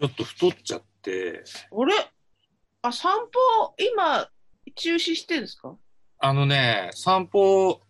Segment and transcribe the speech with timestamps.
[0.00, 1.94] ちょっと太っちゃって、あれ？
[2.82, 4.30] あ、散歩、今、
[4.74, 5.76] 中止してんですか？
[6.18, 7.80] あのね、散歩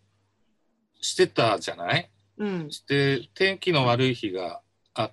[0.99, 2.11] してたじゃない？
[2.37, 2.71] うん。
[2.71, 4.61] して、天気の悪い日が、
[4.93, 5.11] あ、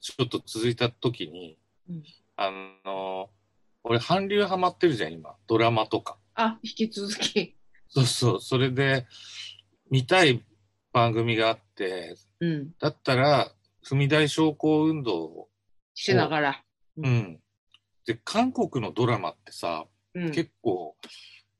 [0.00, 2.02] ちょっと続いた時に、うん
[2.36, 2.50] あ
[2.84, 3.30] の、
[3.82, 5.34] 俺、韓流ハマってるじゃん、今。
[5.48, 6.18] ドラマとか。
[6.34, 7.56] あ、引き続き。
[7.88, 8.40] そうそう。
[8.40, 9.06] それで、
[9.90, 10.44] 見たい
[10.92, 12.72] 番組があって、うん。
[12.78, 13.50] だったら、
[13.88, 15.48] 踏み台昇降運動を、
[15.96, 16.62] しながら。
[16.98, 17.40] うんうん。
[18.06, 20.30] で、韓国のドラマってさ、うん。
[20.30, 20.96] 結構、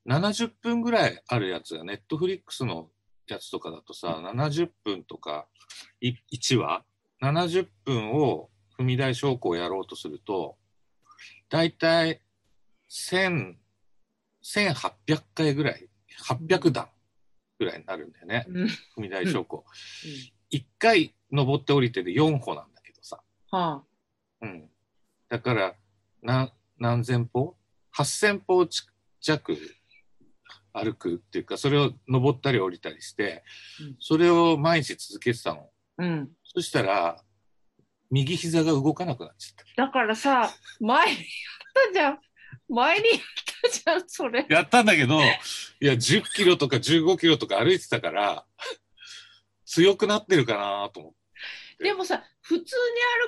[0.07, 2.89] 70分ぐらいあるやつが、ネットフリックスの
[3.27, 5.47] やつとかだとさ、70分とか、
[5.99, 6.85] い1話
[7.21, 10.57] ?70 分を踏み台昇降やろうとすると、
[11.49, 12.21] だいたい
[12.89, 13.55] 1000、
[14.43, 15.89] 1800回ぐらい、
[16.25, 16.89] 800段
[17.59, 18.61] ぐらいになるんだよね、うん。
[18.63, 18.67] は
[18.97, 19.65] 踏み台昇降。
[20.51, 23.21] 1回登って降りてで4歩なんだけどさ。
[23.51, 23.81] あ。
[24.41, 24.69] うん。
[25.29, 25.75] だから、
[26.21, 27.55] な何千歩
[27.95, 28.87] ?8000 歩ち
[29.21, 29.57] 弱
[30.73, 33.43] 歩くっていうか、それを登ったり降りたりして
[33.81, 35.69] うん、それを毎日続けてたの。
[35.97, 36.29] うん。
[36.43, 37.23] そしたら、
[38.09, 39.85] 右膝が動かなくなっちゃった。
[39.85, 41.23] だからさ、前にやっ
[41.87, 42.19] たじゃん。
[42.69, 43.19] 前にやっ
[43.61, 44.45] たじゃん、それ。
[44.49, 45.25] やったんだけど、い
[45.85, 48.45] や、10キロとか15キロとか歩いてたから、
[49.65, 51.17] 強くなってるかなと思って。
[51.79, 52.63] でもさ、普通に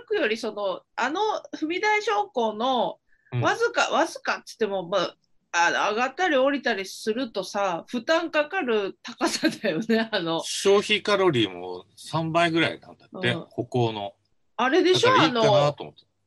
[0.01, 1.21] 歩くより、その、あの
[1.55, 2.99] 踏み台昇降の
[3.31, 3.41] うん。
[3.41, 5.15] わずか、わずかっつっても、まあ、
[5.51, 13.45] あ上がったり降りたりするとさ、負担かかる高さだよね、 あの、消費カロリーも3倍ぐらいなんだって、うん。
[13.49, 14.15] 歩行の。
[14.57, 15.75] あれでしょ、あの。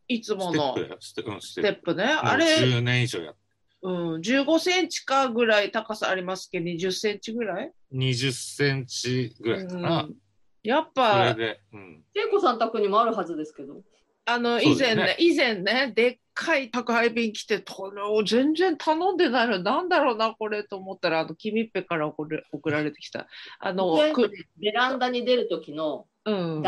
[0.09, 0.77] いつもの。
[1.01, 1.15] ス
[1.61, 2.05] テップね。
[2.05, 3.37] あれ、10年以上やっ
[3.85, 6.61] うん、15センチかぐらい高さありますけ？
[6.61, 10.03] ど、20センチぐらい？20センチぐらいかな。
[10.05, 10.17] うん
[10.63, 12.05] やっそぱれ、で、うん。
[12.15, 13.83] 恵子さん宅にもあるはずですけど。
[14.25, 23.27] あの、以前ね、以前ね、でっかい宅配便来て、これを全然頼んでないの、なんだろうな、これと思ったら、あの、君っぺから送る送られてきた。
[23.59, 26.63] あの、くベランダに出る時のうん。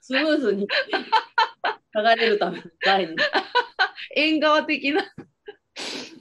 [0.00, 0.66] スムーズに
[1.94, 3.16] 剥がれるための台に。
[4.16, 5.02] 縁側的な。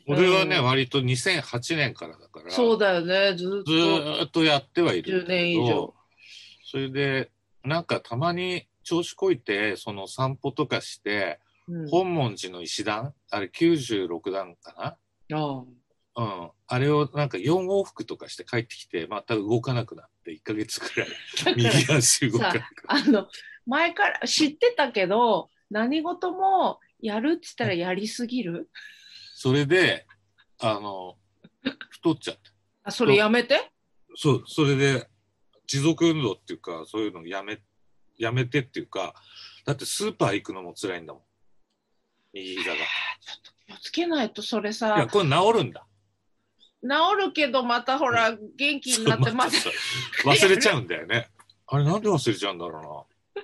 [0.08, 5.36] 俺はね、うん割と2008年からだから、そうだよね、ずっずーっとやってはいるん10だけど。
[5.36, 5.94] 年以上。
[6.66, 7.32] それで、
[7.64, 14.98] なんかたまに調子こいて、その散歩とかして、うん本門寺の石段、あれ96段か
[15.30, 15.38] な？
[15.40, 15.64] あ
[16.14, 16.52] あうん。
[16.68, 21.10] あれをなんか4往復とかして帰ってきて、また動かなくなって、1ヶ月くらい、
[21.56, 23.10] 右足動かなくなって。
[23.10, 23.28] あの、
[23.66, 28.70] 前から知ってたけど、何事もやるって言ったらやりすぎる？
[29.46, 30.08] それで、
[30.58, 31.18] あの、
[31.92, 32.42] 太っちゃった。
[32.86, 33.72] あ、それやめて？
[34.16, 35.08] そう、それで、
[35.68, 37.60] 持続運動っていうか、そういうのやめ、
[38.18, 39.14] やめてっていうか、
[39.64, 41.24] だってスーパー行くのも辛いんだもん。
[42.34, 42.76] 右膝が。
[42.78, 42.80] い
[43.68, 45.86] 気をつけないと、それや、さ、これ治るんだ。
[46.82, 46.90] 治
[47.28, 49.74] るけど、またほら、元気になって、また、そう
[50.26, 51.30] 忘れちゃうんだよね。
[51.68, 53.42] あれ、なんで忘れちゃうんだろう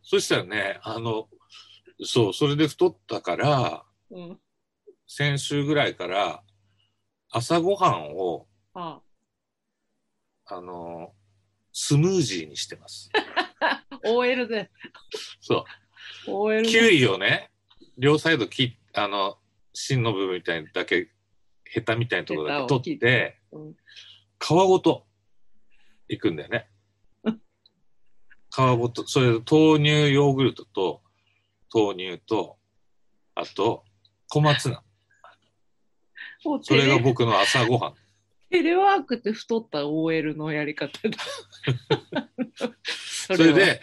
[0.00, 1.28] そしたらね、あの、
[2.04, 4.38] そう、それで太ったから、うん。
[5.08, 6.42] 先週ぐらいから、
[7.30, 9.00] 朝ごはんを、あ
[10.44, 11.14] あの、
[11.72, 13.10] スムージーにしてます。
[13.60, 14.70] あ OL で、
[15.40, 15.64] そ
[16.26, 16.30] う。
[16.30, 16.96] OL キウで。
[16.96, 17.50] イをね、
[17.96, 19.38] 両サイド切っ、あの、
[19.72, 21.10] 芯の部分みたいなだけ、
[21.64, 23.76] ヘタみたいなところだけ取って、うん
[24.40, 25.04] 皮ごと
[26.08, 26.70] いくんだよね。
[28.54, 31.02] 皮ごと、それで豆乳ヨーグルトと、
[31.74, 32.56] 豆乳と、
[33.34, 33.84] あと、
[34.28, 34.84] 小松菜。
[36.62, 37.94] それが僕の朝ごはん。
[38.50, 41.18] テレワークって太った OL のやり方だ。
[42.54, 43.80] そ それはで、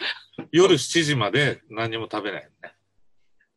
[0.50, 2.74] 夜7時まで何も食べないのね。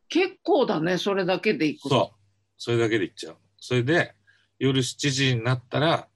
[0.08, 1.88] 結構だね、それだけでいくと。
[1.88, 2.20] そう。
[2.56, 3.38] それだけでいっちゃう。
[3.58, 4.14] それで、
[4.58, 6.08] 夜7時になったら、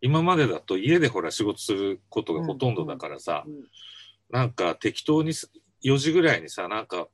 [0.00, 3.64] 今までだと家でほら仕事することがほとんどだからさ、うん
[4.32, 5.50] なんか適当にす
[5.84, 7.08] 4時ぐらいにさ、なんか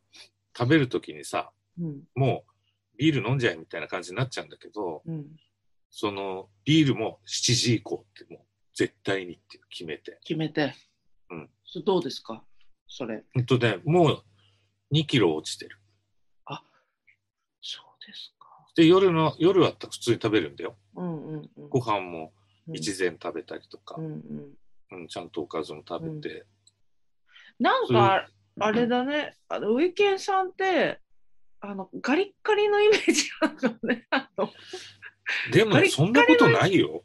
[0.54, 1.50] 食べるときにさ、
[1.80, 2.52] うんもう
[2.98, 5.26] ビール飲んじゃえみたいな感じになっちゃうんだけど、うん
[5.88, 10.18] そのビールも7時以降ってもう絶対にって決めて。
[10.24, 10.74] 決めて。
[11.30, 12.42] うんそどうですか？
[12.88, 13.24] それ。
[13.34, 14.22] ほんとね、もう
[14.92, 15.78] 2キロ落ちてる。
[17.62, 18.46] そうですか。
[18.76, 20.76] で、夜の、夜は普通に食べるんだよ。
[20.94, 21.68] うんうんうん。
[21.70, 22.32] ご飯も
[22.68, 24.98] うん一膳食べたりとかう、んうん。
[25.00, 26.44] うんちゃんとおかずも食べて。
[27.58, 28.28] なんか、
[28.60, 31.00] あれだね、あの、ウィケンさんって、
[31.60, 34.06] あの、ガリッガリのイメージあるのね。
[34.10, 34.50] あの
[35.52, 37.04] でもそんなことないよ。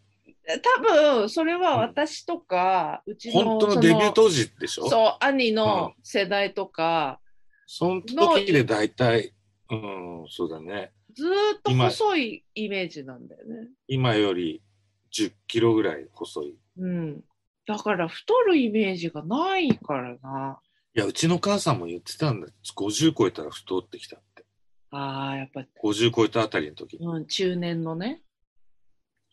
[0.63, 4.83] 多分、それは私とか、うちの、本当のデビューそ当時でしょ？
[4.83, 7.19] のそう、兄の世代とか、
[7.65, 9.33] その時で大体、
[9.69, 10.91] うん、そうだね。
[11.15, 13.69] ずーっと細いイメージなんだよね。
[13.87, 14.61] 今より
[15.13, 16.55] 10キロぐらい細い。
[16.77, 17.21] うん。
[17.65, 20.59] だから太るイメージがないからな。
[20.93, 22.47] いや、うちの母さんも言ってたんだ。
[22.75, 24.30] 50超えたら太ってきたって。
[24.91, 27.05] ああ、やっぱ、50超えたあたりの時に。
[27.05, 28.21] うん、中年のね。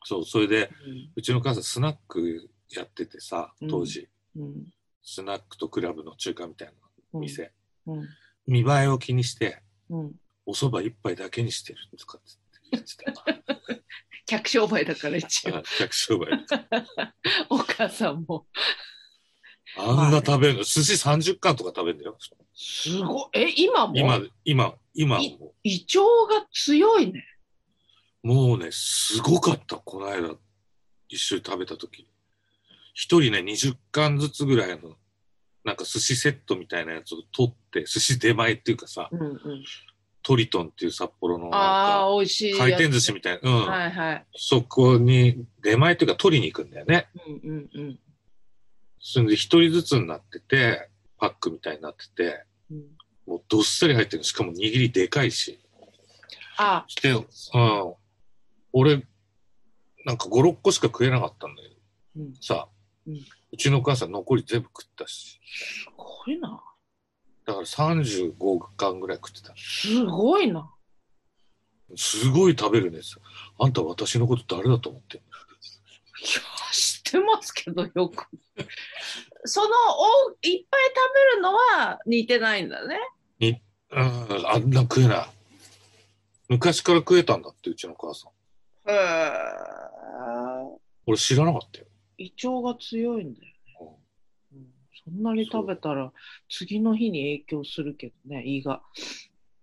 [0.05, 4.09] そう、それで、うんうちの母さんスナックやっててさ、当時。
[4.37, 4.73] うん。
[5.03, 6.75] スナックとクラブの中華みたいな
[7.15, 7.21] うん。
[7.23, 7.53] 店。
[7.87, 8.09] うん。
[8.47, 10.13] 見栄えを気にして、うん。
[10.47, 12.27] お蕎麦一杯だけにしてるとかって
[12.73, 13.83] 言ってた。
[14.27, 15.57] 客商売だから一応。
[15.59, 16.29] あ客商売。
[17.51, 18.47] お母さんも。
[19.77, 22.17] あんな食べるの、寿司30貫とか食べるんだよ。
[22.55, 23.39] すごい。
[23.39, 23.97] え、今も？
[23.97, 26.01] 今、今、今いも胃腸
[26.41, 27.25] が強いね。
[28.25, 30.35] う、もうね、すごかった、この間、
[31.09, 32.09] 一緒に食べた時。
[32.95, 34.97] 一人ね、20貫ずつぐらいの、
[35.65, 39.65] なんか寿司セットみたいなやつを取って、寿司出前っていうかさ、うんうん。
[40.23, 42.55] トリトンっていう札幌のあかあ、美味しい。
[42.59, 44.27] 回転寿司みたいな、うん、はいはい。
[44.35, 47.09] そこに出前っていうか取りに行くんだよね。
[47.27, 47.99] うんうんうん。
[49.01, 52.79] それで一人ずつになってて、パックみたいになってて、うん、
[53.27, 55.59] もうどっさり入ってるのしかも握りでかいし。
[56.57, 57.25] あ、して、うん、
[58.73, 59.03] 俺、
[60.05, 61.75] なんか5、6個しか食えなかったんだけど、
[62.17, 62.69] うん、すさ、
[63.07, 63.25] ううん
[63.57, 65.41] ちのお母さん残り全部食ったし、
[65.97, 66.63] ごいな。
[67.47, 69.55] だから35貫ぐらい食ってた。
[69.57, 70.71] すごいな。
[71.97, 73.23] すごい食べるんですよ。
[73.59, 75.27] あんた私のこと誰だと思ってんの？
[75.29, 76.43] いや、
[77.09, 78.27] 知ってますけど、よく。
[79.45, 80.67] そのお、いっぱい食
[81.33, 82.99] べるのは似てないんだね。
[83.91, 84.03] うん、
[84.47, 85.29] あんな食えない。
[86.51, 88.91] 昔から食えたんだって、うちの母さん。
[88.91, 89.69] へえ。
[91.07, 91.87] 俺知らなかったよ。
[92.19, 93.55] 胃腸が強いんだよね。
[94.53, 94.67] うん
[95.05, 96.13] そんなに食べたら
[96.51, 98.83] 次の日に影響するけどね、胃が。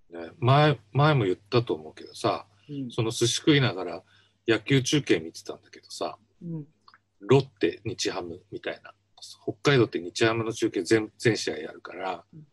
[0.10, 4.04] ね、前、前も言ったと思うけどさ、うんその寿司食いながら
[4.48, 6.66] 野球中継見てたんだけどさ、うん
[7.22, 8.94] ロッテ、日ハムみたいな。
[9.44, 12.44] 北海道って日ハムの中継全全試合やるから、うん。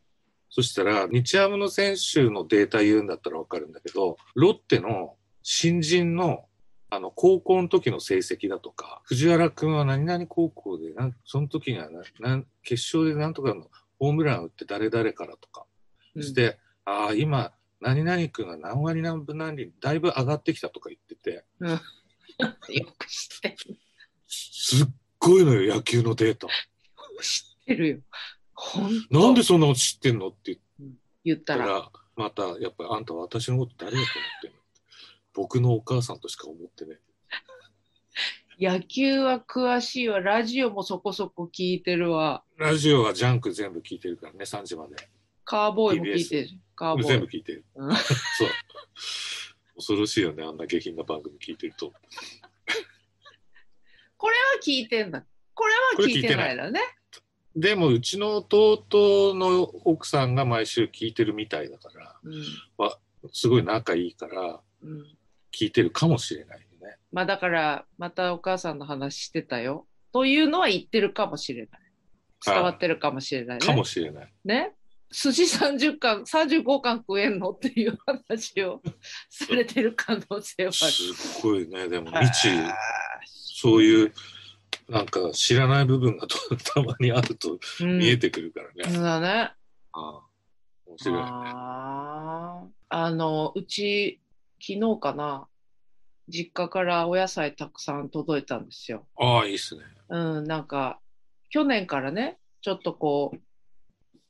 [0.50, 6.44] そしたら日ハムの選手のデータ言うんだったらわかるんだけど、ロッテの新人の
[6.90, 15.64] あの高校の時の成績だとか、藤原君は何々高校でなん、その時にはななん決勝でなんとかのホームラン打って誰々からとか、
[16.14, 16.22] うん。
[16.22, 21.44] そして、ああ、今、何々君が何割何分何厘、だいぶ上がってきたとか言ってて、
[22.74, 23.78] よく知ってる。
[24.32, 24.86] すっ
[25.18, 26.48] ごいのよ、野球のデータ。
[27.20, 27.98] 知ってるよ。
[29.10, 30.58] なんでそんなの知ってんのって
[31.24, 31.66] 言ったら。
[31.66, 34.56] 言ったら、また、やっぱりあんた私のこと誰だと思ってんの
[35.34, 36.98] 僕のお母さんとしか思ってね。
[38.58, 40.20] 野球は詳しいわ。
[40.20, 42.42] ラジオもそこそこ聞いてるわ。
[42.56, 44.96] ラジオはジャンク全部聞いてるからね、3時まで。
[45.44, 46.48] カーボーイも聞いてる。
[46.74, 47.08] カーボーイ。
[47.08, 47.64] 全部聞いてる。
[47.74, 47.96] うんそ
[48.46, 48.48] う。
[49.76, 51.92] 恐ろしいよね、あんな下品な番組聞いてると。
[54.22, 55.24] これは聞いてんだ。
[55.52, 56.80] これは聞いてないだね。
[57.56, 62.44] でも、うちの弟の奥さんが毎週聞いてるみたいだから、うん
[63.32, 65.18] すごい仲いいから、うん
[65.52, 66.96] 聞いてるかもしれないよね。
[67.10, 69.88] まあだから、またお母さんの話してたよ。
[70.12, 71.80] というのは言ってるかもしれない。
[72.46, 73.66] 伝わってるかもしれないね。
[73.66, 74.32] かもしれない。
[74.44, 74.72] ね？
[75.10, 78.80] 寿司30貫、35貫食えんのっていう話を
[79.28, 81.02] されてる可能性はあす
[81.38, 82.18] っごいね、でもる。
[82.18, 82.48] 未知、
[83.62, 84.12] そういう、
[84.88, 86.36] なんか知らない部分がと
[86.74, 88.92] たまにあるとうん見えてくるからね。
[88.92, 89.28] そうだね。
[89.28, 89.54] あ
[89.92, 90.20] あ
[90.86, 91.22] 面白いね。
[92.88, 94.20] あの、うち、
[94.60, 95.46] 昨日かな、
[96.28, 99.06] 実家からお野菜たくさん届いたんですよ。
[99.16, 99.82] ああ、いいっすね。
[100.08, 100.98] うん、なんか、
[101.50, 103.38] 去年からね、ちょっとこう、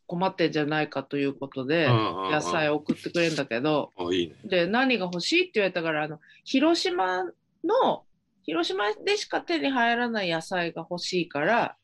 [0.07, 4.35] 困ってんじゃないかということで、野野菜を送ってくれるんだけど、あいいね。
[4.45, 7.25] で、何が欲しいって言われたから、あの、広島
[7.65, 8.05] の、
[8.45, 11.77] 広島でしか手に入らない野菜が欲しいから、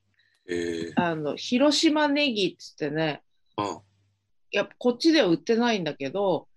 [0.48, 3.22] ええあの、広島ネギっつってね、
[3.56, 3.78] うん。
[4.50, 6.48] やっぱこっちでは売ってないんだけど、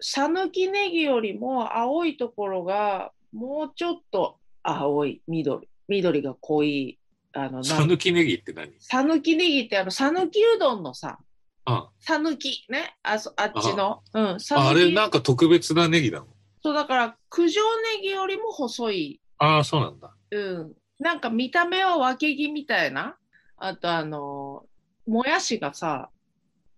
[0.00, 6.98] さぬきネギよりも青いところがもうちょっと青い、緑、緑が濃い、
[7.32, 8.72] あの、さぬきネギって何？
[8.80, 11.18] さぬきネギってあの、さぬきうどんのさ、
[11.64, 16.26] あさぬきね、あそあっちの、うん、あれなんか特別なネギなの？
[16.62, 17.60] そうだから、九条
[17.96, 20.14] ネギよりも細い、ああ、そうなんだ。
[20.30, 23.16] うん、なんか見た目は分け木みたいな、
[23.56, 24.64] あとあの、
[25.06, 26.10] もやしがさ、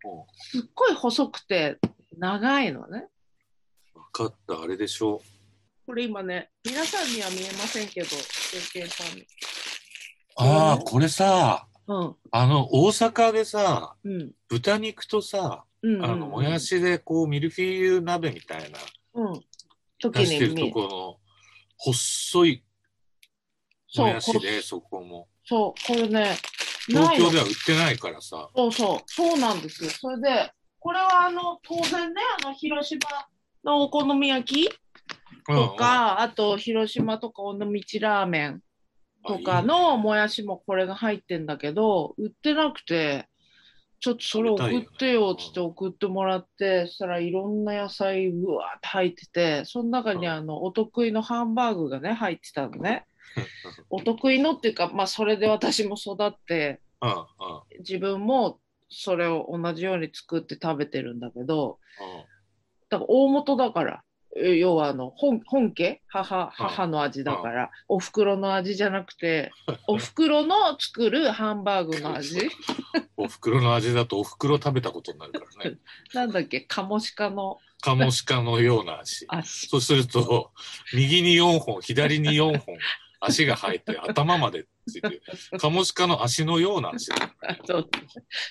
[0.05, 0.09] う。
[0.09, 1.79] んすっごい細くて
[2.19, 3.09] 長いのね。
[3.95, 5.21] 分かった、あれでしょ。
[5.87, 9.26] これ今ね、皆さんには見えませんけど、経験さんに。
[10.37, 16.05] ああ、うんこれさ、うん、あの、大阪でさ、うん、豚肉とさ、うんうんうん。
[16.05, 18.79] あの、もやしでこう、ミルフィーユ鍋みたいな、
[19.14, 19.40] うん。
[19.99, 21.29] 時出してるとこの、
[21.82, 22.62] 細い
[23.88, 25.28] そうもやしで、そこも。
[25.44, 26.37] そう、これね、
[26.87, 28.50] 東京では売ってないからさ。
[28.54, 29.90] そうそう、そうなんですよ。
[29.90, 33.00] それで、これはあの、当然ね、あの、広島
[33.64, 34.68] のお好み焼き
[35.46, 37.64] とか、あと、広島とか尾道
[38.00, 38.60] ラーメン
[39.26, 43.26] とかのもやしもこれが入ってんだけど、売ってなくて、
[44.00, 53.07] ちょっとそれ送ってよっつって送ってもらって、そしたらいろんな野菜うわーって入ってて、その中にあの、お得意のハンバーグがね、入ってたのね。
[53.90, 56.80] お得意のっていうか、まあ、それで私も育って、
[57.80, 61.78] 自分もそれを同じように作って食べてるんだけど、
[62.88, 66.00] だから大元だから、え要はあの本本家？
[66.06, 69.50] 母母の味だから、お袋の味じゃなくて、
[69.88, 72.49] お袋の作るハンバーグの味？
[73.16, 75.78] お袋の味だとお袋食べたことになるからね。
[76.14, 77.58] なんだっけ、カモシカの？
[77.82, 79.25] カモシカのような足。
[79.28, 79.68] 味。
[79.68, 80.52] そうすると、
[80.94, 82.76] 右に4本、左に4本、
[83.20, 85.22] 足が生えて頭までついてる。
[85.58, 87.16] カモシカの足のような足だ。
[87.64, 87.90] そう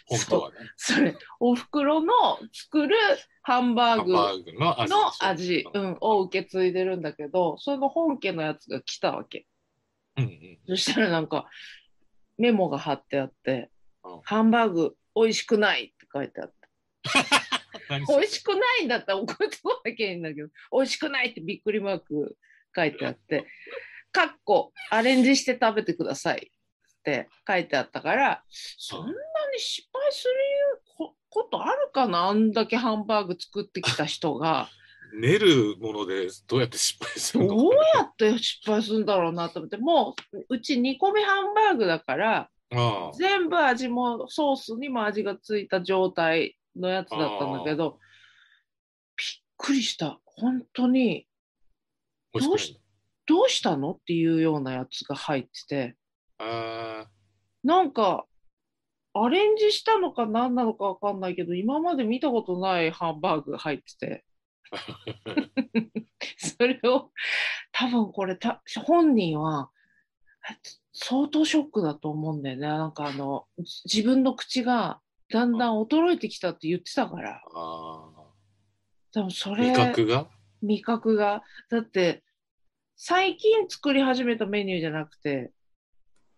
[0.05, 0.55] 本当はね。
[0.77, 2.13] それ、お袋の
[2.53, 2.95] 作る
[3.41, 4.13] ハンバーグ
[4.59, 4.91] の味。
[4.91, 9.45] の味、うん、を受け継いでるんだけど、その本家のやつが来たわけ。
[10.17, 10.59] うんうん。
[10.67, 11.47] そしたらなんか
[12.37, 13.69] メモが貼ってあって
[14.03, 16.55] うん「ハンバーグ美味しくない」って書いてあって
[17.89, 18.19] 何それ？
[18.19, 22.37] 美味しくないんだったら送ってこなきゃいいんだけど美味しくないってびっくりマーク
[22.75, 23.45] 書いてあって
[24.11, 26.51] 「かっこアレンジして食べてください」
[26.99, 29.15] って書いてあったからそんなに
[29.59, 30.33] 失敗する
[30.97, 32.27] こことあるかな？
[32.27, 34.67] あんだけハンバーグ作ってきた人が。
[35.11, 37.55] 練るものでどうやって失敗するの？
[37.55, 39.77] どうやって失敗するんだろうなと思って。
[39.77, 42.49] もううち煮込みハンバーグだから
[43.17, 47.97] 全部味もソースにも味がついた状態のやつだったんだけど
[49.17, 50.19] びっくりした。
[50.25, 51.25] 本当に。
[52.33, 52.79] 美味し
[53.29, 53.91] どうしたの？
[53.91, 55.95] っていうようなやつが入ってて。
[56.39, 57.05] あ
[57.63, 58.25] なんか
[59.13, 64.25] アレンジしたのか何なのか分かんないけど今まで見たことないハンバーグが入ってて。
[66.37, 67.11] それを
[67.71, 69.69] 多分これた本人は
[70.93, 72.67] 相当ショックだと思うんだよね。
[72.67, 73.47] なんかあの
[73.85, 77.41] 自分の口がだんだん衰えてきたって言ってたから。
[77.45, 78.13] 多
[79.13, 79.55] 分そあ。
[79.55, 80.27] れ味覚が？
[80.61, 81.43] 味覚が。
[81.69, 82.23] だって
[83.01, 85.51] 最近作り始めたメニューじゃなくて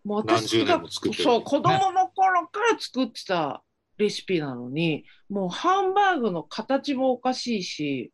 [0.03, 3.63] もう何十がそう子供の頃から作ってた
[3.97, 8.13] レシピなのにもうハンバーグの形もおかしいし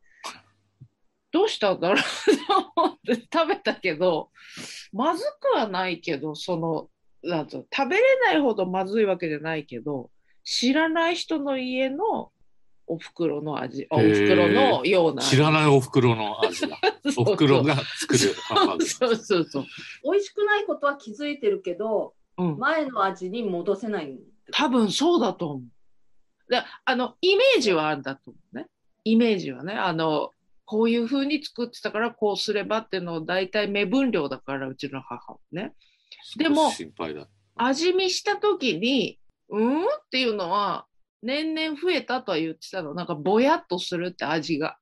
[1.30, 4.30] どうしたんだろうと思って 食べたけど
[4.94, 6.88] まずくはないけどその
[7.22, 10.10] なんと食べれないほどまずいわけじゃないけど
[10.42, 12.32] 知らない人の家の
[12.88, 16.78] お袋の味あお袋のような味知らないお袋の味だ。
[17.16, 18.86] お袋が作るハンバーグ。
[18.86, 19.64] そうそうそう。
[20.04, 24.18] 美味しくないことは気づいてるけど、うん、前の味に戻せない。
[24.52, 26.50] 多分そうだと思う。
[26.50, 28.66] であのイメージはあるんだと思うね。
[29.04, 29.74] イメージはね。
[29.74, 30.32] あの
[30.64, 35.74] こういう風に作ってたからこうすればっていうのを大体目分量だからうちの母はね。
[36.36, 37.28] でも心配だ。
[37.56, 39.18] 味見した時に
[39.48, 40.86] うんっていうのは
[41.22, 42.94] 年々増えたとは言ってたの。
[42.94, 44.76] なんかぼやっとするって味が。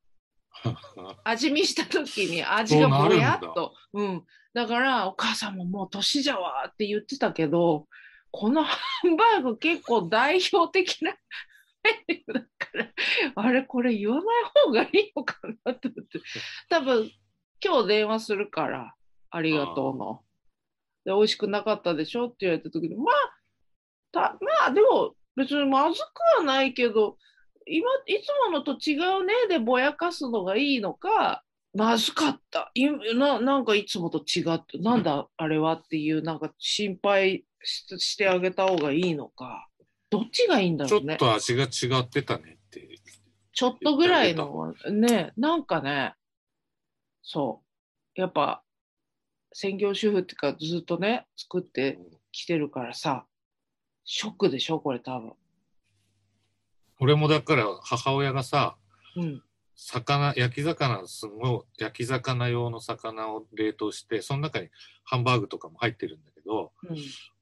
[1.25, 4.03] 味見した時に味がぼやっそう。
[4.03, 4.25] うん。
[4.55, 7.87] だから、お母さんももう年じゃわって言ってたけど、
[8.31, 11.17] このハンバーグ結構代表的な
[12.33, 12.89] だから、
[13.37, 14.25] あれこれ言わない
[14.65, 16.21] 方がいいのかなって思って。
[16.69, 17.11] 多分、
[17.65, 18.95] 今日電話するから、
[19.31, 20.23] ありがとうの。
[21.05, 23.15] で、美味しくなかったでしょって言われた時に、まあ、
[24.13, 27.17] たまあでも別にまずくはないけど、
[27.67, 31.43] 今いつものと違うねでぼやかすのがいいのか
[31.75, 32.71] まずかった。
[32.75, 39.69] いななんかいつもと違ってなんだあれはっていうなんか心配ししてあげた方がいいのか。
[40.09, 42.89] どっちがいいんだちょっろうねと味が違ってたねって。
[43.53, 46.15] ちょっとぐらいのねなんかね
[47.23, 47.63] そ
[48.17, 48.21] う。
[48.21, 48.63] やっぱ
[49.53, 51.99] 専業主婦っていうかずっとね作って
[52.33, 53.27] きてるからさ
[54.07, 55.33] ショックでしょこれ多分。
[57.01, 58.77] 俺もだから母親がさ、
[59.17, 59.43] うん。
[59.75, 64.71] 魚、焼き魚、すごい、焼き魚用の魚を冷凍して、その中に
[65.05, 66.73] ハンバーグとかも入ってるんだけど、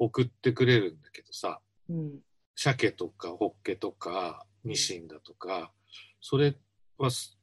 [0.00, 1.97] 送ってくれるんだけどさ、うん。
[1.97, 2.21] うん
[2.56, 5.73] 鮭とかホッケとかニシンだとか、
[6.21, 6.56] それ
[6.99, 7.37] はす、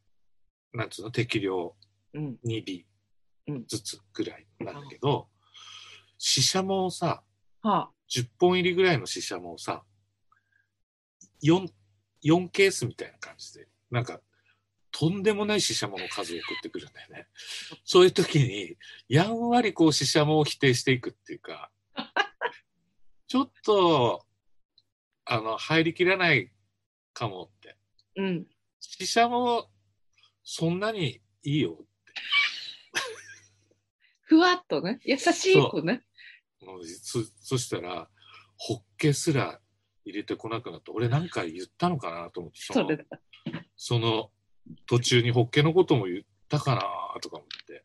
[0.74, 1.76] なんつうの、適量
[2.14, 2.38] うん。
[2.46, 2.86] 2
[3.48, 3.58] うん。
[3.58, 5.28] 尾ずつぐらいなんだけど、
[6.18, 7.24] シシャモをさ、
[7.62, 9.84] はあ10本入りぐらいのシシャモをさ、
[11.44, 11.68] 4
[12.24, 14.20] 4ケースみたいな感じで、なんか、
[14.92, 17.28] とんでもないシシャモの数を送ってくるんだよね。
[17.86, 18.78] そういう時に、
[19.08, 21.72] やんわりこうシシャモを否定していくっていうか、
[23.28, 24.26] ちょっと、
[25.26, 26.52] あの、入りきらない
[27.14, 27.78] かもって。
[28.18, 28.46] うん。
[28.80, 29.70] シシャモ、
[30.44, 31.86] そんなにいいよ。
[34.24, 36.04] ふわっとね、優しくね。
[37.02, 38.10] そそしたら、
[38.58, 39.60] ホッケすら
[40.06, 42.88] 入れてこなくなって、俺なんか言ったのかなと思って、その
[43.76, 44.32] その
[44.86, 46.82] 途中にホッケのことも言ったかな
[47.22, 47.84] とか思って。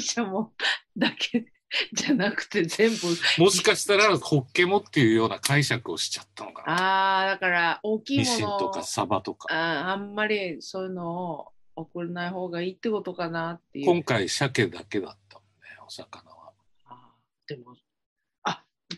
[0.00, 0.52] じゃも
[0.96, 1.46] うだけ
[1.92, 3.42] じゃなくて全部。
[3.42, 6.72] もしかしたらホッケもっていうような解釈をしちゃったのかな。
[6.72, 9.48] ああ、だから大きいニシンものとかサバとか。
[9.50, 13.86] あーあんまりそういうのを送らない方がいいってことかなっていう。
[13.86, 16.52] 今回鮭だけだったもんね、お魚は。
[16.86, 17.74] あーでも、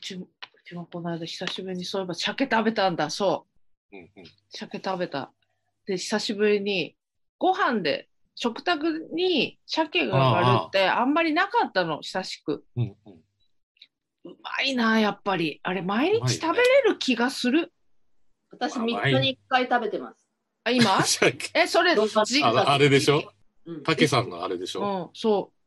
[0.01, 0.29] ちう
[0.65, 3.47] ちもこの間久しぶりにそういえば鮭食べたんだ、そ
[3.93, 3.97] う。
[3.97, 4.25] うんうん。
[4.51, 5.33] 鮭食べた。
[5.87, 6.97] で、久しぶりに
[7.39, 12.65] ご飯で食卓に鮭があるってあんまりなかったの、久しく。
[12.77, 13.13] うんうん。
[14.25, 15.61] うまいな、やっぱり。
[15.63, 17.73] あれ、毎日食べれる気がする。
[18.51, 20.27] 私まあ3日に1回食べてます。
[20.65, 21.03] あ、今？
[21.05, 23.33] 鮭え、それ、あれでしょ？
[23.67, 25.60] うん竹さんのあれでしょ、うん、そう。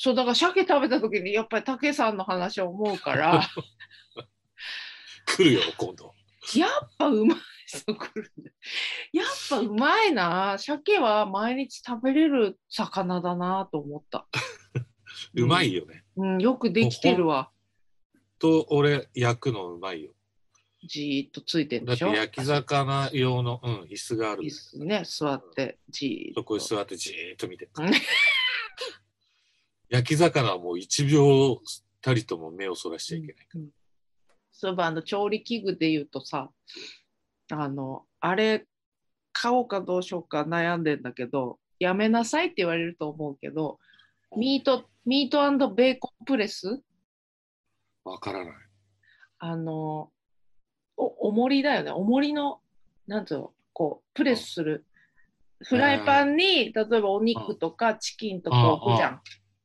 [0.00, 3.42] そう、だから鮭食べた時にやっぱり竹さんの話を思うから、
[5.26, 6.14] 来るよ、今度。
[6.56, 7.38] やっぱうまい。
[7.66, 8.50] そう来るんだ
[9.12, 10.56] やっぱうまいな。
[10.56, 14.28] 鮭は毎日食べれる魚だなと思った。
[15.34, 16.04] うまいよね。
[16.16, 17.50] うん、よくできてるわ。
[18.38, 20.12] と、俺、焼くのうまいよ。
[20.84, 22.16] じーっとついてるだってでしょ。
[22.16, 26.40] 焼き魚用の、うん、椅子があるんいいっですすね、座って、じーっと。
[26.42, 27.90] そこに座ってじーっと見てうん。
[29.88, 31.58] 焼き魚はもう1秒
[32.00, 33.68] たりとも目をそらしちゃいけない。
[34.52, 36.50] そういえばあの調理器具で言うとさ、
[37.50, 38.66] あの、あれ
[39.32, 43.78] 買おうかどうしようか悩んでんだけど、やめなさいって言われると思うけど、
[44.36, 46.82] ミート、ミートベーコンプレス？
[48.04, 48.54] わからない。
[49.38, 50.10] あの、
[50.96, 51.92] お、重りだよね。
[51.92, 52.60] 重りの、
[53.06, 54.84] なんつうの、こう、プレスする。
[55.60, 59.20] フライパンに、例えばお肉とかチキンとか置くじゃん。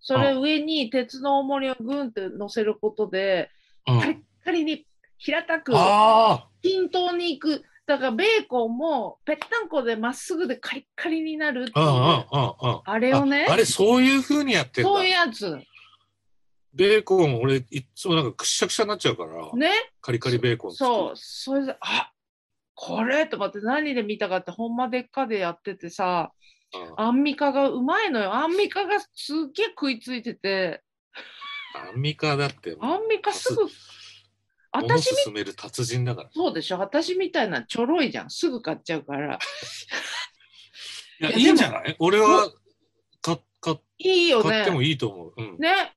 [0.06, 3.50] それ上に鉄の重りをグンって乗せることで、
[3.88, 4.86] うんカリッカリに
[5.18, 7.64] 平たくあ均等にいく。
[7.86, 11.74] だからベーコンもぺったんこでまっすぐでカリッカリになるっていう。
[11.76, 14.90] あ、れをねあ、あれ、そういう風にやってんだ。
[14.90, 15.58] そういうやつ。
[16.74, 19.70] ベーコン、俺、いっつもなんかくっしゃくしゃになっちゃうから、ね？
[20.02, 21.18] カリカリベーコンそう。
[21.18, 22.12] それで、あ
[22.74, 23.28] これ？
[23.28, 26.44] とかって何で見たかって、ほんまでっかでやっててさ、うん
[26.98, 28.34] アンミカがうまいのよ。
[28.34, 30.82] アンミカがすっげえ食いついてて、
[31.76, 33.72] アンミカだって、アンミカすぐ、物
[34.74, 36.30] 私み、進める達人だから。
[36.34, 38.30] そうでしょ私みたいなちょろいじゃん。
[38.30, 39.40] すぐ買っちゃうから。
[41.20, 41.96] いや、いやいいんじゃない？
[42.00, 42.50] 俺は、
[43.22, 44.88] か、か、いいよ買ってもね。
[44.88, 45.34] いいと思う。
[45.38, 45.58] うん。
[45.58, 45.96] ね。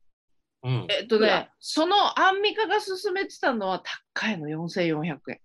[0.62, 0.86] うん。
[0.90, 3.82] えっとね、そのアンミカが勧めてたのは
[4.14, 5.40] 高いの、4400円。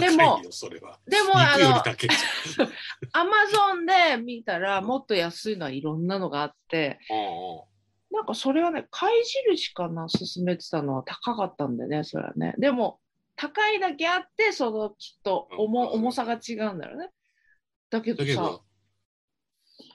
[0.00, 0.98] でもよ、それは。
[1.06, 1.76] でも、あの、
[3.12, 6.98] アマゾンで見たら、もっと安いのはいろんなのがあって。
[7.10, 7.76] うんうん
[8.08, 9.12] なんかそれはね、貝
[9.50, 12.54] 印かな、勧めてたのは高かったんだよね、それはね。
[12.56, 12.98] でも、
[13.34, 17.10] 高いだけあって、そのきっと重,、うん重さが違うんだよね。
[17.90, 18.60] だけどさ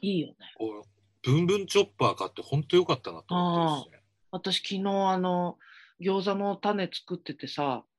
[0.01, 0.35] いいよね。
[0.59, 0.81] 俺
[1.23, 4.03] ブンブンチョッパー買って本当よかったなと思ってるしね。
[4.31, 5.57] 私、昨日、あの、
[5.99, 7.90] 餃子の種作っててさ、うん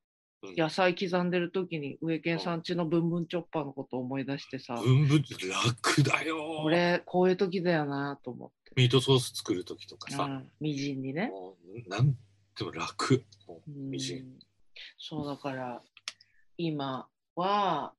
[0.57, 5.25] 野菜刻んでる時に植健さんちのブンブンチョッパーのことを思い出してさ、ブンブン
[5.65, 6.63] 楽だよ。
[6.65, 8.73] 俺、こういう時だよなと思って。
[8.75, 11.29] ミートソース作るときとかさ、うん、みじんにね。
[11.29, 12.17] もうなん
[12.59, 13.25] でも楽。
[13.47, 14.39] もみじん。
[14.99, 15.83] そうだから、
[16.59, 17.93] 今は、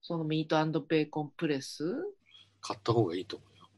[0.00, 1.84] そのミートベーコンプレス？
[2.60, 3.68] 買った方がいいと思うよ。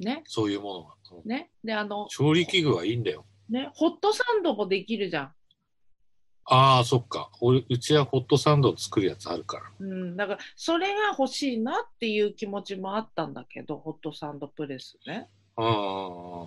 [0.00, 0.22] ね？
[0.26, 0.94] そういうものは。
[1.24, 1.50] うんね？
[1.64, 3.24] で、あの、調理器具はいいんだよ。
[3.48, 5.32] ね、ホットサンドもできるじゃん。
[6.46, 7.30] ああ、そっか。
[7.40, 9.62] 俺うちはホットサンドを作るやつあるから。
[9.80, 10.16] うん。
[10.16, 15.28] だから、それが欲しいなっていう気持ちもあったんだけど、ホットサンドプレスね。
[15.56, 15.62] あ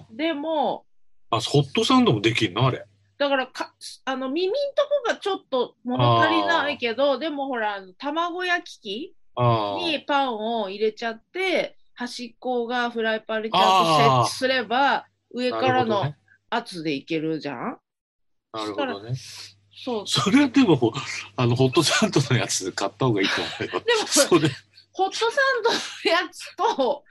[0.02, 0.06] あ。
[0.12, 0.86] でも、
[1.30, 2.68] あ、ホットサンドもできるの？
[2.68, 2.86] あれ。
[3.18, 3.74] だからか、
[4.06, 15.58] あの、耳んとこがちょっと物足りないけど、でもほら、卵焼き器あにパンを入れちゃって、端っこがフライパンにちゃんと設置すれば、上あ。
[15.58, 16.14] からの
[16.52, 17.80] 圧でいけるじゃん。
[18.54, 19.14] なるほどね。
[19.88, 20.08] そう。
[20.08, 20.92] それはでも、ほ
[21.38, 23.70] あの、ホットサンドのやつ買った方がいいと思うよ。
[23.80, 24.50] でも それ、
[24.92, 25.76] ホットサンドの
[26.12, 27.06] やつと、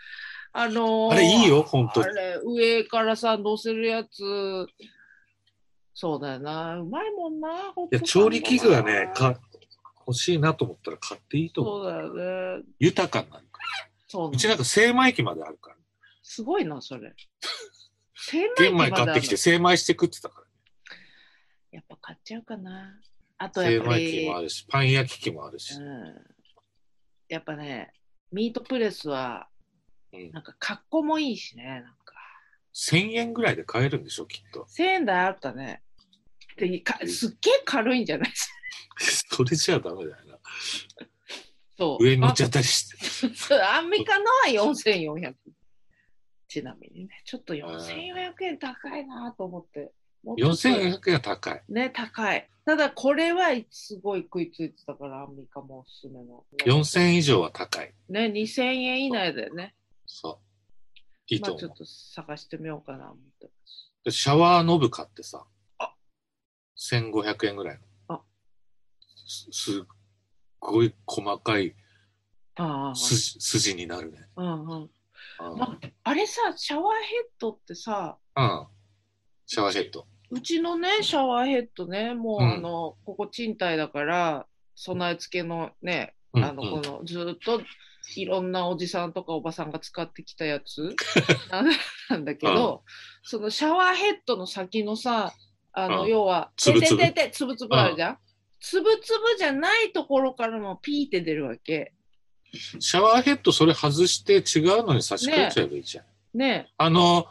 [0.53, 2.07] あのーあれいいよ、本当に。
[2.07, 4.67] あれ、上からさ、乗せるやつ、
[5.95, 6.79] そうだよな。
[6.79, 9.41] うまいもんな、ホッいや、トサンドな調理器具はね、か、
[10.07, 11.85] 欲しいなと思ったら買っていいと思う。
[11.85, 12.65] そうだよね。
[12.79, 13.89] 豊かになるから。
[14.07, 15.77] そううちなんか精米機まであるから。
[16.23, 17.15] すごいな、それ。
[18.15, 20.46] 精玄米米機まであるの買ってきて精米して食ってたからね。
[21.77, 22.99] やっぱ買っちゃうかな。
[23.37, 25.75] あと精やっぱり、もあるし、パン焼き器もあるし。
[25.75, 26.15] うん、
[27.29, 27.93] やっぱね、
[28.33, 29.47] ミートプレスは、
[30.12, 32.15] うんなんか格好もいいしね、なんか。
[32.75, 34.67] 1000円ぐらいで買えるんでしょ、きっと。
[34.75, 35.83] 1000円台あったね。
[36.57, 38.31] でかすっげえ軽いんじゃない？
[38.31, 39.37] ですか。
[39.37, 40.39] それじゃダメだよな。
[41.77, 42.03] そう。
[42.03, 43.62] 上に乗っちゃったりして。
[43.62, 45.35] アンミカのは4400。
[46.49, 49.93] ちなみにね、ちょっと4400円高いなと思って。
[50.27, 51.62] もうちょっと4400円は高い。
[51.69, 52.51] ね、高い。
[52.65, 56.45] ただこれはすごい食いついてたから、アンミカもおすすめの。
[56.67, 57.95] 4000円以上は高い。
[58.09, 59.77] ね、2000円以内だよね。
[60.05, 60.47] そう。
[61.29, 61.69] いいと思う。
[61.69, 61.93] まあちょっと
[62.25, 63.93] 探してみようかな思ってます。
[64.05, 65.45] でシャワーノブ買ってさ
[65.79, 65.95] あ、
[66.77, 68.17] 1500円ぐらいの。
[68.17, 68.21] あ
[69.27, 69.85] すすっ
[70.61, 71.75] ごい細かい
[72.57, 74.29] ああ筋筋になるね。
[74.35, 74.83] ああ、うんうん。
[74.83, 74.91] うん
[75.62, 78.67] ああれさ、シャワーヘッドってさ、うん。
[79.47, 80.07] シャワーヘッド。
[80.31, 82.53] うちのね、シャワーヘッドね、もう、うん。
[82.55, 86.45] あの、ここ賃貸だから、備え付けのね、うん。
[86.45, 86.83] あの、うん。
[86.83, 87.61] この、ずーっと、
[88.15, 90.95] いろんなおじさんとかおばさんが使ってきたやつ？
[92.09, 92.85] なんだけど、
[93.25, 95.35] そのシャワーヘッドの先のさ、
[95.73, 96.09] あの、うん。
[96.09, 98.19] 要は、つぶつぶつぶつぶあるじゃん、
[98.61, 101.93] つぶつぶじゃないところからもピーって出るわけ。
[102.53, 106.39] シャワーヘッドそれ外して違うのに差し替えちゃえばいいじゃん。
[106.39, 107.27] ねあの、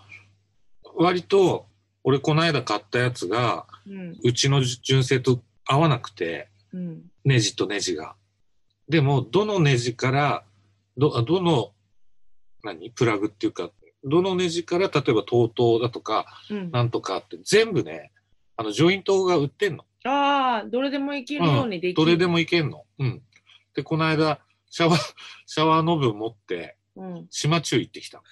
[0.96, 1.68] 割と、
[2.08, 8.16] 俺この間買ったやつが、うん、うちの純正と合わなくて、うん、ネジとネジが。
[8.88, 10.44] でも、どのネジから、
[10.96, 11.72] ど、どの、
[12.64, 12.92] 何？
[12.92, 13.72] プラグっていうか、
[14.04, 16.72] どのネジから、例えば TOTO だとか、うん。
[16.72, 18.12] なんとかって、全部ね、
[18.56, 19.84] あの、ジョイントが売ってんの。
[20.06, 22.06] ああ、どれでもいけるようにできる。
[22.06, 22.86] どれでもいけんの。
[23.00, 23.24] うん。
[23.74, 24.40] で、この間、
[24.70, 25.00] シャワー、
[25.48, 27.28] シャワーノブ持って、うん。
[27.32, 28.24] 島中行ってきたの。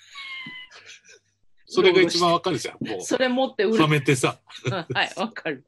[1.73, 2.87] それが一番わかるじゃん。
[2.87, 3.87] もう、それ持って売るは。
[3.87, 4.39] めてさ。
[4.65, 5.65] う んはい、わかる。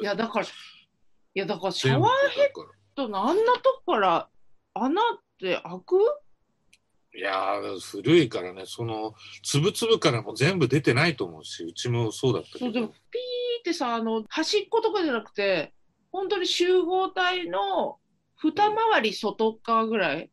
[0.00, 0.48] いや、だから、い
[1.34, 2.48] や、だからシャワーヘッ
[2.96, 4.28] ドのあんなとこから
[4.74, 5.04] 穴っ
[5.38, 5.96] て開く？
[7.16, 9.14] いやー、古いからね、その、
[9.44, 12.88] つぶつぶからも全部出てないと思うし、うちもそうだったそう、けどでも、。
[12.88, 15.72] ピーってさ、あの、端っことかじゃなくて、
[16.10, 17.98] 本当に集合体の
[18.36, 20.30] 二回り外側ぐらい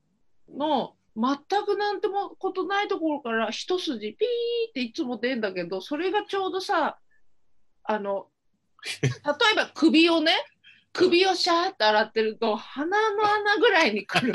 [0.49, 6.97] の、全くなんてもことないところから一筋ピーっていつも出んだけど、それがちょうどさ、
[7.83, 8.27] あの、
[9.01, 9.01] 例
[9.53, 10.33] えば首をね、
[10.93, 14.33] 首をシャーって洗ってると、鼻の穴ぐらいに来る。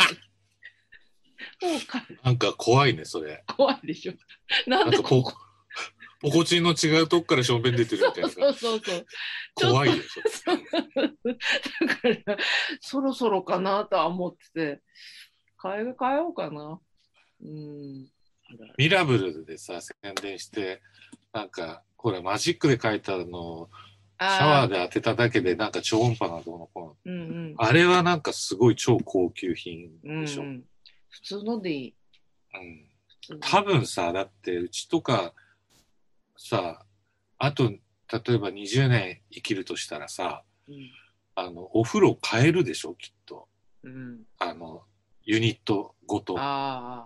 [1.62, 3.45] もうかなんか怖いね、それ。
[3.57, 4.15] 怖いでしょ。
[4.67, 4.99] ななんで？
[4.99, 5.33] ここ
[6.23, 8.31] ポコチンの違うとこから正面出てるみたいな。
[8.31, 9.07] そうそうそう。
[9.55, 10.57] 怖いよ、それ。
[12.15, 12.39] だから、
[12.81, 14.83] そろそろかなとは思ってて、
[15.72, 16.81] 変え、変えようかな。
[17.42, 18.09] うん。
[18.79, 20.83] ミラブルでさ、宣伝して、
[21.33, 23.70] なんか、ほら、マジックで書いたのを
[24.20, 24.79] シャワーで。
[24.79, 27.14] で当てただけで、なんか超音波などうのこうの。
[27.14, 27.55] うんうん。
[27.59, 30.42] あれはなんかすごい超高級品うんでしょ。
[30.42, 30.64] うんうん、
[31.09, 31.94] 普通のでいい。
[33.20, 35.35] 普通の多分さ、だってうちとか
[36.38, 36.85] さ、
[37.38, 37.81] あと、例
[38.35, 40.90] えば20年生きるとしたらさ、うん。
[41.35, 43.48] あの、お風呂変えるでしょ、きっと。
[43.83, 44.22] うん。
[44.38, 44.85] あの、
[45.29, 47.05] ユニットごと、あ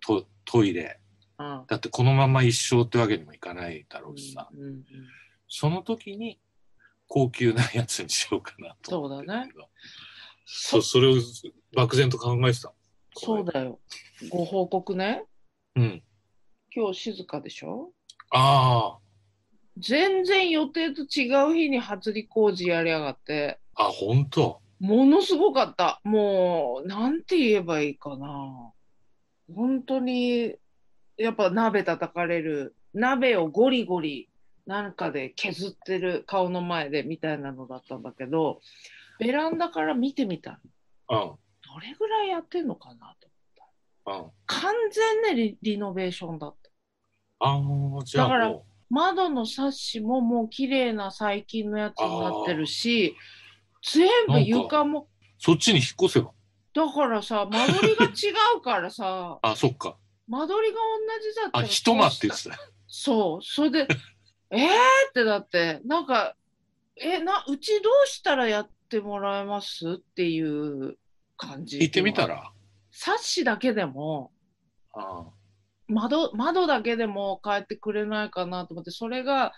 [0.00, 0.98] トトイレ。
[1.36, 1.64] あ。
[1.68, 4.48] だってこのまま一生ってわけにもいかないだろうんうしさ。
[4.52, 4.84] うんうん。
[5.48, 6.40] その時に
[7.06, 9.68] 高級なやつにしようかなと思ってるけど。
[10.46, 11.14] そそれを
[11.76, 12.72] 漠然と考えてた。
[13.14, 13.78] そうだよ。
[14.30, 15.22] ご報告ね。
[15.76, 16.02] うん。
[16.74, 17.92] 今日静かでしょ？
[18.30, 18.98] あ
[19.78, 24.60] 全然予定と違う日に初り工事やりやがって、あ、あ、本当？
[24.80, 26.00] ものすごかった。
[26.04, 28.72] もう、なんて言えばいいかな。
[29.54, 30.54] 本当に、
[31.16, 34.28] やっぱ鍋叩かれる、鍋をゴリゴリ
[34.66, 38.60] なんかで削ってる顔の前でみたいなのだったんだけど、
[39.18, 40.60] ベランダから見てみた。
[41.08, 41.18] うん。
[41.18, 41.38] ど
[41.80, 43.28] れぐらいやってんのかなと。
[44.12, 44.30] うん。
[44.46, 46.70] 完全ねリ、リノベーションだった。
[47.40, 48.54] ああ、じゃだから
[48.90, 53.16] 窓のサッシももう綺麗な最近のやつになってるし、
[53.82, 55.06] 全部床も、う、
[55.38, 56.32] そっちに引っ越せば。
[56.74, 58.08] だからさ、間取りが違
[58.58, 59.96] うからさ、 あ、そっか。
[60.28, 62.58] 間取りが同じだったあ、ら一間って言ってた。
[62.86, 63.88] そう、それで、
[64.50, 64.68] えー？
[65.10, 66.34] ってだって、なんか、
[66.96, 69.92] え、な、うちどうしたらやってもらえます？
[69.92, 70.98] っていう
[71.36, 71.78] 感じ。
[71.78, 72.52] 聞いてみたら？
[72.90, 74.32] サッシだけでも、
[74.94, 75.26] あ
[75.88, 79.52] 窓窓だけでも変えてくれないかなと思ってそれが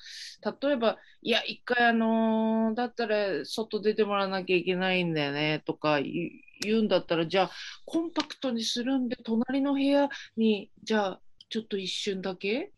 [0.63, 7.51] 例えばいや一回あのーだったら外出てもらわなきゃいけないんだよねとか言うんだったらじゃあ
[7.85, 12.73] コンパクトにするんで隣の部屋にじゃあちょっと一瞬だけ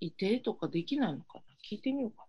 [0.00, 1.42] いてとかできないのかな？
[1.70, 2.24] 聞いてみようか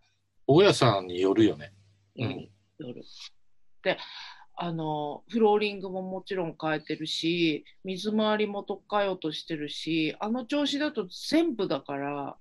[0.46, 1.72] 大家さんによるよね。
[2.18, 3.02] な、うん夜
[3.84, 3.98] で
[4.62, 12.36] あのフローリングももちろん変えてるし水回りも取っ替えようとしてるしあの調子だと全部だから。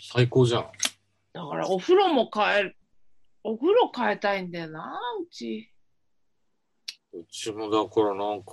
[0.00, 0.66] 最高じゃん。
[1.32, 2.76] だからお風呂も変える
[3.44, 5.70] お風呂変えたいんだよなうち。
[7.12, 8.52] うちもだからなんか、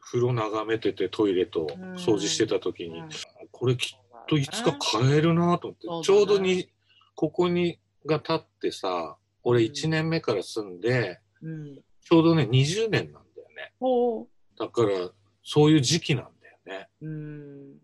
[0.00, 3.08] 風呂眺めててトイレと掃除してた時に、うん。
[3.52, 6.00] これきっといつか変えるなと思って、ね。
[6.02, 6.70] ちょうどに、
[7.14, 9.72] ここにが経ってさ、俺うん。
[9.72, 11.80] 1年目から住んで、うん。
[12.02, 13.72] ちょうどね、20年なんだよね。
[13.78, 14.28] ほう。
[14.58, 15.10] だから、
[15.42, 16.88] そういう時期なんだよね。
[17.00, 17.78] うん。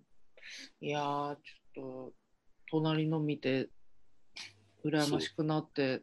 [0.81, 2.13] いやー、ちょっと、
[2.71, 3.69] 隣の見て、
[4.85, 6.03] 羨ましくなって、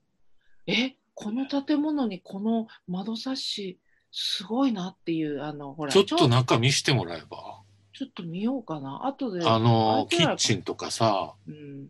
[0.68, 3.80] え、この建物にこの窓サッシ、
[4.12, 7.62] すごいなっていう、あの、ほら、ちょっと中見してもらえば？
[7.94, 9.06] ちょっと見ようかな。
[9.06, 11.90] 後で、あの、キッチンとかさ、うん、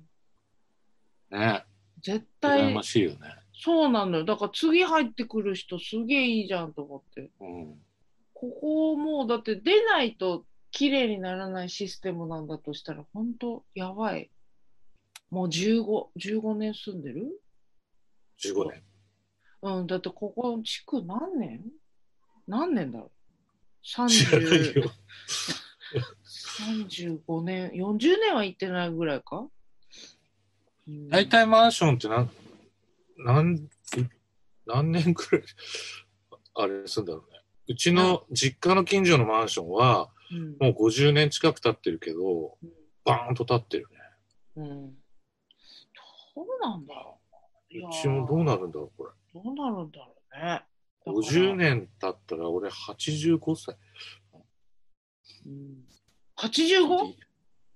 [1.31, 1.63] ね、
[2.01, 3.17] 絶羨対ま、しいよね。
[3.63, 4.25] そうなのよ。
[4.25, 7.31] だから次入ってくる人、すげえいいじゃんと思って。
[7.39, 7.75] うん。
[8.33, 14.29] ここもう、だって出ないと綺麗にならないシステムなんだとしたら、本当やばい。
[15.29, 15.83] もう15、
[16.19, 17.41] 15年住んでる
[18.43, 18.83] ？15年。
[19.61, 21.63] うん、だってここ、地区何年？
[22.45, 23.11] 何年だろう？
[23.81, 24.91] 知らない30よ。
[26.59, 29.47] 35年、40年は行ってないぐらいか、
[30.87, 32.29] うん大体マンションって何、
[33.17, 33.67] 何、
[34.65, 35.43] 何年くらい、
[36.55, 37.39] あれすんだろうね。
[37.67, 42.57] うちの実家の近所のマンションは、うんもう50年近く経ってるけど、
[43.05, 43.97] バーンと経ってるね。
[44.55, 44.65] うん、
[46.35, 47.19] どうなんだろ
[47.71, 49.11] ううちもどうなるんだろう、これ。
[49.33, 50.41] どうなるんだろうね。
[50.41, 50.65] だか
[51.05, 53.77] ら50年経ったら俺85歳。
[55.45, 55.83] うん、
[56.37, 57.13] 85?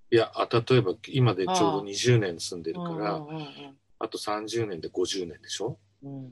[0.10, 5.78] いや、あ例えば今でちょうあど20年住んでるから、うんうんうんあと30年で50年でしょ？
[6.04, 6.32] うんうん、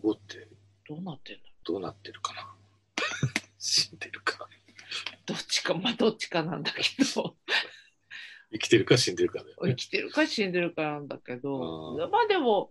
[0.00, 0.48] ?85 って
[0.88, 2.54] どうなってんのどうなってるかな？
[3.58, 4.48] 死んでるか。
[5.26, 6.82] どっちか、まあどっちかなんだけ
[7.14, 7.36] ど、
[8.52, 9.74] 生きてるか死んでるかだよね。
[9.74, 12.70] 生きてるか死んでるかなんだけど、うんまあでも、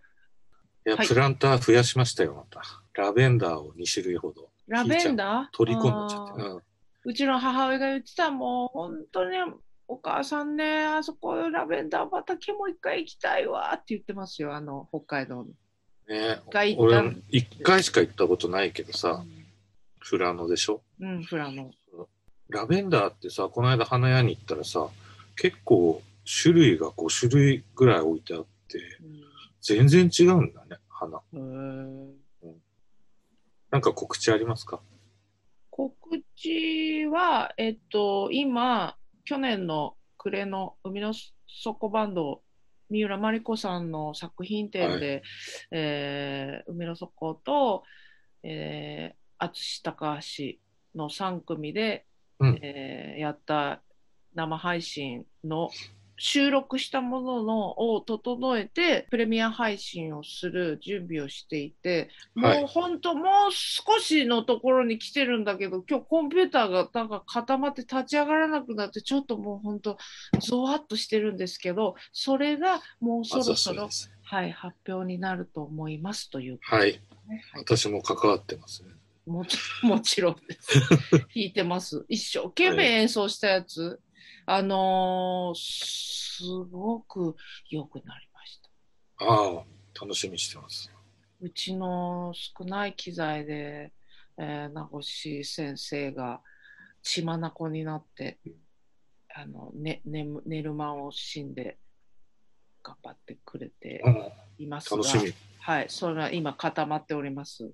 [0.85, 2.61] いや、はいプランター増やしましたよ、また。
[2.93, 4.49] ラベンダーを2種類ほど。
[4.67, 5.57] ラベンダー？
[5.57, 6.41] 取り込んでちゃって。
[6.43, 6.63] うん
[7.07, 9.37] うちの母親が言ってた、もう本当に
[9.87, 15.45] お母さんね、あそこラベンダー畑もう一回行きたいわって言ってますよ、あの北海道の。
[16.07, 19.23] ね回行った俺、1回しか行ったことないけどさ、
[20.09, 20.81] 富良野でしょ？
[20.99, 21.71] うん、フラの。
[22.49, 24.87] ラベンダーってさ、この間花屋に行ったらさ、
[25.35, 26.01] 結構
[26.43, 28.79] 種類が5種類ぐらい置いてあって、
[29.61, 31.21] 全然違うんだね、花。
[31.33, 32.13] うん、
[33.71, 34.79] なんか告知ありますか？
[35.71, 41.13] 告知は、えっと、今、去年の暮れの海の
[41.47, 42.41] 底バンド、
[42.89, 45.23] 三浦真理子さんの作品展で、
[45.71, 47.83] えー海の底と、
[48.43, 50.57] えー、淳高橋
[50.95, 52.05] の3組で、
[52.39, 52.59] うん。
[52.61, 53.81] えーやった
[54.35, 55.69] 生配信の
[56.17, 69.97] 収録したもののを整えてプレミア配信をする準備をしていて、はいもう本当もう少しのところに来てるんだけど今日コンピューターがなんか固まって立ち上がらなくなってちょっともう本当
[70.39, 73.89] ゾワッとしてるんですけどそれがもうそろそろ。
[74.27, 76.93] はい、発表になると思いますというはい。
[76.93, 78.89] ね、はい私も関わってますね。
[79.25, 80.79] もち もちろんです。
[80.89, 82.05] 弾いてます。
[82.07, 83.99] 一生懸命演奏したやつ、
[84.47, 87.35] あのーすごく
[87.69, 88.69] 良くなりました。
[89.25, 89.65] ああ、
[89.99, 90.91] 楽しみにしてます。
[91.39, 93.93] うちの少ない機材で、
[94.37, 96.41] えー名越先生が
[97.01, 98.39] 血眼になって、
[99.33, 101.77] あの、ね、眠寝る間を惜しんで
[102.83, 105.33] 頑張ってくれてうんいますが、楽しみ。
[105.59, 107.71] はい、それは今固まっております。